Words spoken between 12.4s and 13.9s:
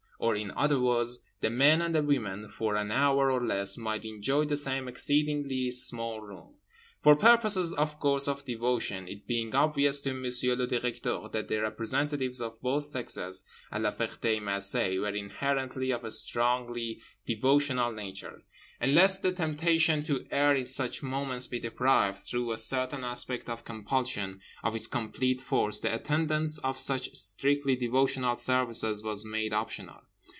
both sexes at La